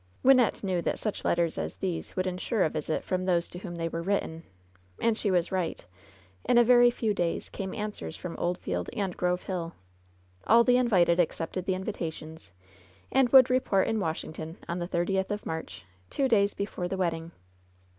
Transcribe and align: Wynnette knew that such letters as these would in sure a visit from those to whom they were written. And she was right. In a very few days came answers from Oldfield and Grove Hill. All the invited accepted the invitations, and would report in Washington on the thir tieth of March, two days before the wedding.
Wynnette 0.23 0.63
knew 0.63 0.81
that 0.81 0.97
such 0.97 1.23
letters 1.23 1.59
as 1.59 1.75
these 1.75 2.15
would 2.15 2.25
in 2.25 2.39
sure 2.39 2.63
a 2.63 2.69
visit 2.71 3.03
from 3.03 3.25
those 3.25 3.47
to 3.49 3.59
whom 3.59 3.75
they 3.75 3.87
were 3.87 4.01
written. 4.01 4.41
And 4.99 5.15
she 5.15 5.29
was 5.29 5.51
right. 5.51 5.85
In 6.43 6.57
a 6.57 6.63
very 6.63 6.89
few 6.89 7.13
days 7.13 7.49
came 7.49 7.75
answers 7.75 8.15
from 8.17 8.35
Oldfield 8.37 8.89
and 8.93 9.15
Grove 9.15 9.43
Hill. 9.43 9.73
All 10.47 10.63
the 10.63 10.77
invited 10.77 11.19
accepted 11.19 11.65
the 11.67 11.75
invitations, 11.75 12.51
and 13.11 13.29
would 13.29 13.51
report 13.51 13.87
in 13.87 13.99
Washington 13.99 14.57
on 14.67 14.79
the 14.79 14.87
thir 14.87 15.05
tieth 15.05 15.29
of 15.29 15.45
March, 15.45 15.85
two 16.09 16.27
days 16.27 16.55
before 16.55 16.87
the 16.87 16.97
wedding. 16.97 17.31